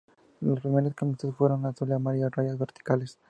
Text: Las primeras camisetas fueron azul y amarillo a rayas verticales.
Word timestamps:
Las 0.39 0.59
primeras 0.61 0.95
camisetas 0.95 1.35
fueron 1.35 1.63
azul 1.67 1.89
y 1.89 1.93
amarillo 1.93 2.25
a 2.25 2.29
rayas 2.31 2.57
verticales. 2.57 3.19